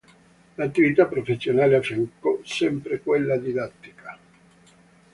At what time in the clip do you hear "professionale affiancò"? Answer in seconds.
1.05-2.39